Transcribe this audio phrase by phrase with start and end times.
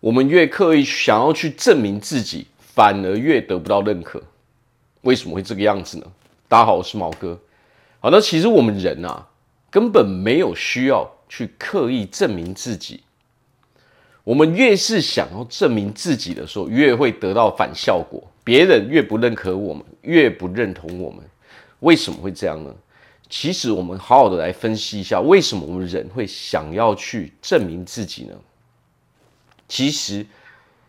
[0.00, 4.22] 我们越刻意想要去证明自己，反而越得不到认可。
[5.02, 6.06] 为什么会这个样子呢？
[6.48, 7.38] 大家好，我是毛哥。
[7.98, 9.28] 好，那其实我们人啊，
[9.70, 13.02] 根本没有需要去刻意证明自己。
[14.24, 18.22] 我们越是想要证明自己的时候，越会得到反效果。
[18.42, 21.22] 别人越不认可我们，越不认同我们。
[21.80, 22.74] 为什么会这样呢？
[23.28, 28.34] 其实，我们好好的来分析一下，为什么我们人会想要去证明自己呢？
[29.70, 30.26] 其实，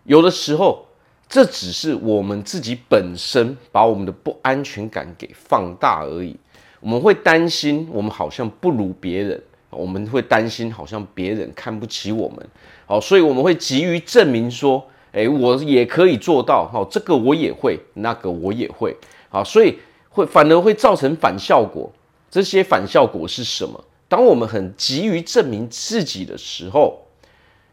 [0.04, 0.88] 有的时候。
[1.34, 6.36] 这只是我们自己本身把我们的不安全感给放大而已。
[6.82, 12.46] 我们会担心我们好像不如别人，我们会担心好像别人看不起我们。
[12.86, 16.68] 好，所以我们会急于证明说，哎，我也可以做到。
[16.68, 18.94] 好，这个我也会，那个我也会。
[19.30, 19.80] 好，所以
[20.10, 21.90] 会反而会造成反效果。
[22.30, 23.82] 这些反效果是什么？
[24.10, 27.08] 当我们很急于证明自己的时候，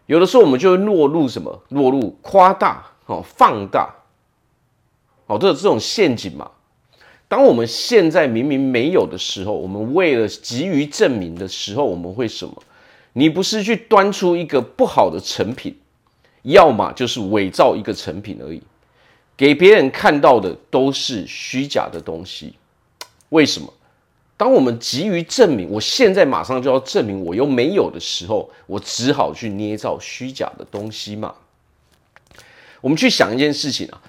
[0.09, 1.63] 有的时候我们就会落入什么？
[1.69, 2.85] 落入夸大。
[3.09, 3.89] 哦，放大，
[5.29, 6.51] 哦，这这种陷阱嘛。
[7.27, 12.63] 当我们现在明明没有的时候，我们为了急于证明的时候，我们会什么？
[13.15, 15.75] 你不是去端出一个不好的成品，
[16.43, 18.61] 要么就是伪造一个成品而已，
[19.35, 22.53] 给别人看到的都是虚假的东西。
[23.31, 23.73] 为什么？
[24.39, 31.35] 当我们急于证明，我现在马上就要证明我又没有的时候，我只好去捏造虚假的东西嘛。
[32.81, 34.01] 我们去想一件事情啊，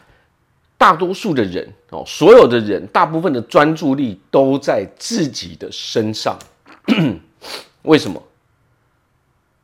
[0.77, 6.37] 大多数的人哦，所有的人，大部分的专注力都在自己的身上。
[7.81, 8.21] 为什么？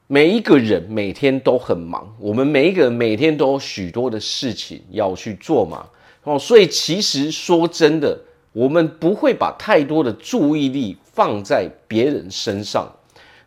[0.07, 5.87] 每一个人每天都很忙，我们每一个人每天都有许多的事情要去做嘛。
[6.23, 8.19] 哦，所以其实说真的，
[8.55, 12.89] 我们不会把太多的注意力放在别人身上。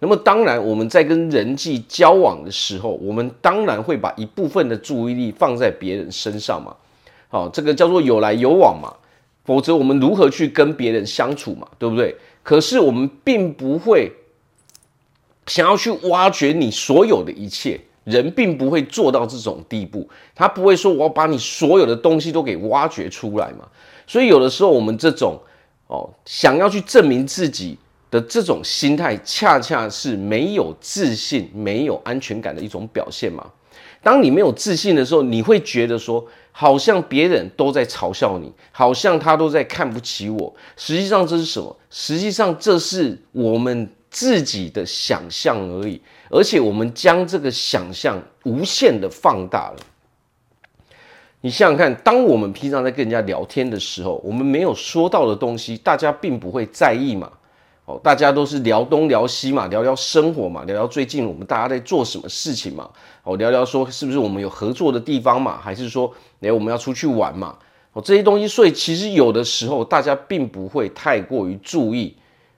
[0.00, 6.76] 那么当然，我们在跟人际交往的时候，我们当然会把一部分的注意力放在别人身上嘛。
[7.30, 8.92] 好，这个叫做有来有往嘛。
[9.46, 11.66] 否则我们如何去跟别人相处嘛？
[11.78, 12.14] 对不对？
[12.42, 14.12] 可是我们并不会
[15.46, 20.08] 想要去挖掘你所有的一切，人并不会做到这种地步。
[20.34, 23.68] 他不会说我要把你所有的东西都给挖掘出来嘛。
[24.06, 25.38] 所以有的时候我们这种
[25.86, 27.76] 哦，想要去证明自己。
[28.10, 33.46] 的这种心态，恰恰是没有自信、没有安全感的一种表现嘛。
[34.02, 40.54] 当你没有自信的时候，你会觉得说，好像别人都在嘲笑你，好像他都在看不起我。
[40.74, 41.76] 实际上这是什么？
[41.90, 49.76] 实际上这是我们自己的想象而已，而且我们将这个想象无限的放大了。
[51.40, 57.30] 你想想看，当我们平常在跟人家聊天的时候，我们没有说到的东西，大家并不会在意嘛。
[57.84, 62.90] 哦，大家都是聊东聊西嘛，聊聊生活嘛，聊聊最近我们大家在做什么事情嘛。
[63.22, 67.56] 哦，聊聊说是不是我们有合作的地方嘛，还是说诶我们要出去玩嘛？
[67.94, 72.14] 哦，这些东西，所以其实有的时候大家并不会太过于注意。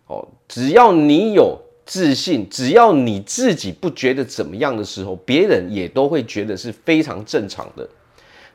[0.09, 1.57] 哦，只要你有
[1.87, 7.89] 自信，只要你自己不觉得怎么样的时候，别人也都会觉得是非常正常的。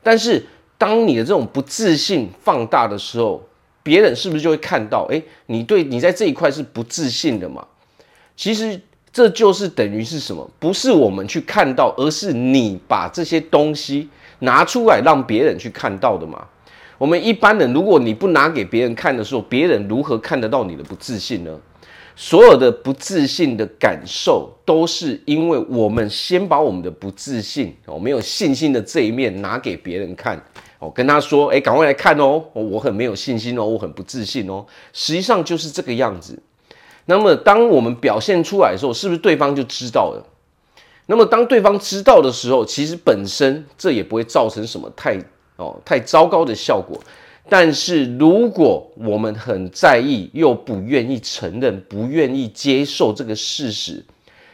[0.02, 0.46] 但是
[0.78, 3.44] 当你的这种不自信放大的时候，
[3.84, 5.06] 别人是不是就会看到？
[5.10, 7.66] 诶，你对你在这一块是不自信的嘛？
[8.36, 8.80] 其实
[9.12, 10.50] 这就是等于是什么？
[10.60, 14.10] 不是我们去看到，而是你把这些东西
[14.40, 16.46] 拿出来让别人去看到的嘛。
[16.98, 21.60] 我们一般人，如果你不拿给别人看的时候，别人如何看得到你的不自信呢？
[22.16, 30.42] 所有的不自信的感受，都是因为我们先把我们的不自信、我没有信心的这一面拿给别人看。
[30.80, 34.66] 哦，跟他说，哎，赶快来看哦，我很没有信心哦，我很不自信哦。
[34.92, 36.38] 实际上就是这个样子。
[37.06, 40.26] 那么，当我们表现出来的时候，是不是对方就知道了？
[41.06, 45.18] 那么，当对方知道的时候，其实本身这也不会造成什么太
[45.56, 47.00] 哦太糟糕的效果。
[47.48, 54.04] 但是，如果我们很在意，又不愿意承认，不愿意接受这个事实，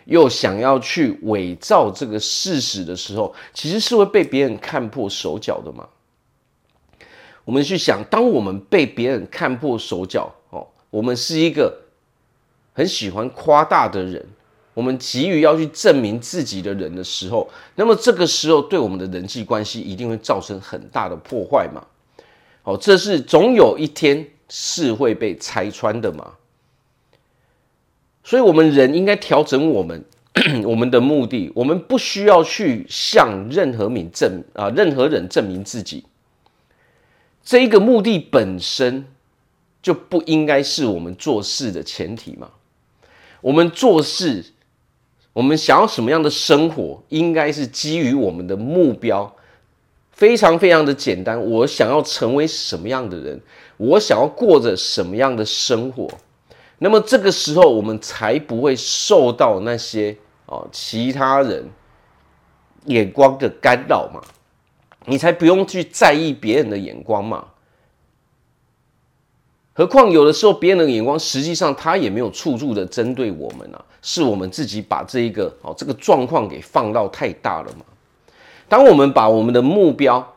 [0.03, 5.87] 又想要去伪造这个事实的时候，其实是会被别人看破手脚的嘛。
[7.45, 11.73] 我们去想，当我们被别人看破手脚，哦，我们是一个
[12.73, 14.23] 很喜欢夸大的人，
[14.73, 21.81] 我们急于要去证明自己的人的时候，那么这个时候对我们的人际关系一定会造成很大的破坏嘛。
[22.63, 26.33] 好，这是总有一天是会被拆穿的嘛。
[28.23, 30.05] 所以，我们人应该调整我们
[30.63, 36.05] 我们的目的，我们不需要去向任何名证啊，任何人证明自己。
[37.43, 39.05] 这一个目的本身
[39.81, 42.51] 就不应该是我们做事的前提嘛。
[43.41, 44.45] 我们做事
[45.33, 49.35] 我们想要什么样的生活，应该是基于我们的目标，
[50.21, 51.41] 非常非常的简单。
[51.49, 53.41] 我想要成为什么样的人，
[53.77, 56.07] 我想要过着什么样的生活，
[56.77, 60.15] 那么这个时候我们才不会受到那些
[60.45, 61.67] 哦其他人
[62.85, 64.21] 眼光的干扰嘛，
[65.07, 67.47] 你才不用去在意别人的眼光嘛。
[69.73, 77.85] 何况有的时候别人的眼光，实际上他也没有处处的针对我们啊，是我们自己把这一个哦这个状况给放到太大了嘛。
[78.71, 80.33] 当我们把我们的目标，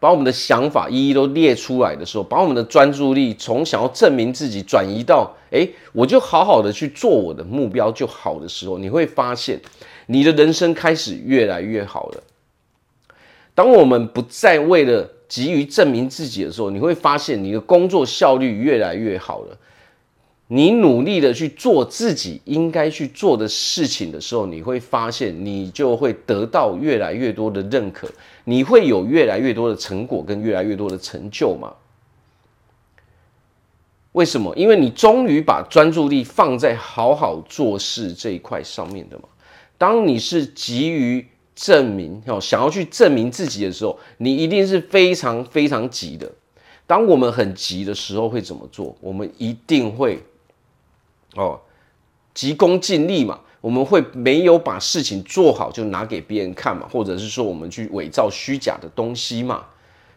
[0.00, 9.60] 把我们的想法一一都列出来的时候，把我们的专注力从想要证明自己转移到诶，我就好好的去做我的目标就好的时候，你会发现
[10.06, 12.22] 你的人生开始越来越好了。
[13.54, 19.56] 当我们不再为了急于证明自己的时候，你会发现你的工作效率越来越好了。
[20.48, 28.08] 你努力的去做自己应该去做的事情的时候，你会发现你就会得到越来越多的认可，
[28.44, 31.74] 你会有越来越多的成果跟越来越多的成就嘛？
[34.12, 34.56] 为什么？
[34.56, 39.24] 因为你终于把专注力放在好好做事这一块上面的嘛。
[39.76, 41.24] 当你是急于
[41.54, 46.32] 证明，哦，想要去证明自己的时候，你一定是非常非常急的。
[46.86, 48.96] 当我们很急的时候，会怎么做？
[49.00, 50.20] 我们一定会，
[51.34, 51.60] 哦，
[52.34, 53.40] 急功近利嘛。
[53.60, 59.64] 我们会没有把事情做好，就拿给别人看嘛，或者是说我们去伪造虚假的东西嘛。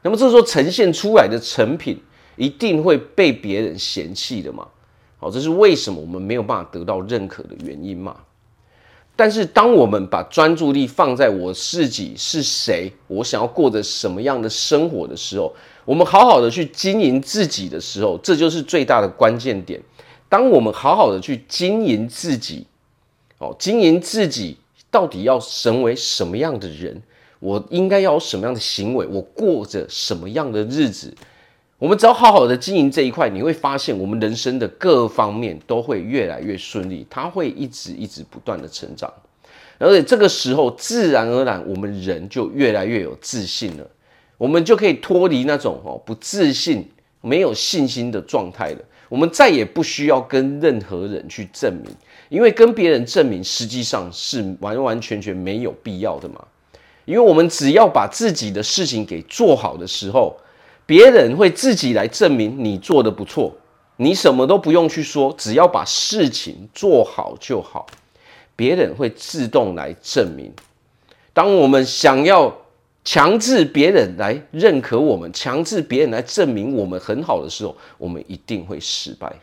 [0.04, 2.00] 那么这时候呈现出来的成品，
[2.36, 4.68] 一定会被别人嫌弃的嘛。
[5.18, 8.16] 好，这是为什么我们没有办法得到认可的原因嘛。
[9.16, 15.52] 但是，当我们把专注力放在我自己是谁，我想要过着什么样的生活的时候，
[15.84, 19.82] 我们好好的去经营自己的时候，这就是最大的关键点。
[20.32, 22.66] 当我们好好的去经营自己，
[23.38, 24.56] 哦，经营自己
[24.90, 27.04] 到底要成为什么样的人？
[27.40, 29.06] 我应该要有什么样的行为？
[29.08, 31.14] 我过着什么样的日子？
[31.78, 39.12] 我们只要好好的经营这一块，你会发现我们人生的各方面都会越来越顺利，它会一直一直不断的成长，
[39.80, 43.86] 而且这个时候自然而然我们人就越来越有自信了，
[44.38, 46.90] 我们就可以脱离那种哦不自信、
[47.20, 48.80] 没有信心的状态了。
[49.12, 51.94] 我们再也不需要跟任何人去证明，
[52.30, 56.42] 因为跟别人证明实际上是完完全全没有必要的嘛，
[57.04, 60.38] 因为我们只要把自己的事情给做好的时候。
[60.84, 63.54] 别人会自己来证明你做的不错，
[63.96, 67.86] 你什么都不用去说，只要把事情做好就好。
[68.58, 70.52] 别人会自动来证明。
[71.32, 72.54] 当我们想要
[73.04, 79.34] 强制别人来认可我们，强制别人来证明我们很好的时候，我们一定会失败。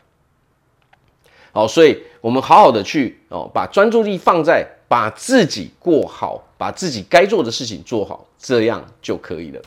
[1.51, 9.61] 好，所以我们好好的去哦，把专注力放在把自己过好，把自己该做的事情做好，这样就可以了。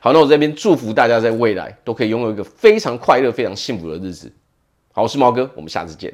[0.00, 4.30] 好，那我这边祝福大家在未来都可以拥有一个非常快乐、非常幸福的日子。
[4.92, 6.12] 好，我是毛哥，我们下次见。